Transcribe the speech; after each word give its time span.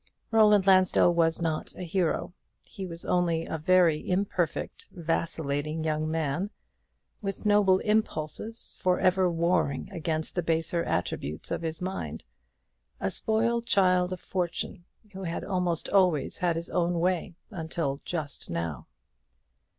Roland 0.31 0.65
Lansdell 0.65 1.13
was 1.13 1.43
not 1.43 1.75
a 1.75 1.83
hero; 1.83 2.33
he 2.67 2.87
was 2.87 3.05
only 3.05 3.45
a 3.45 3.59
very 3.59 4.09
imperfect, 4.09 4.87
vacillating 4.89 5.83
young 5.83 6.09
man, 6.09 6.49
with 7.21 7.45
noble 7.45 7.77
impulses 7.77 8.75
for 8.79 8.99
ever 8.99 9.29
warring 9.29 9.91
against 9.91 10.33
the 10.33 10.41
baser 10.41 10.83
attributes 10.85 11.51
of 11.51 11.61
his 11.61 11.83
mind; 11.83 12.23
a 12.99 13.11
spoiled 13.11 13.67
child 13.67 14.11
of 14.11 14.19
fortune, 14.19 14.85
who 15.11 15.21
had 15.21 15.43
almost 15.43 15.87
always 15.89 16.39
had 16.39 16.55
his 16.55 16.71
own 16.71 16.99
way 16.99 17.35
until 17.51 17.99
just 18.03 18.49
now. 18.49 18.87